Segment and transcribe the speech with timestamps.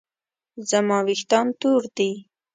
[0.69, 2.11] زما ویښتان تور دي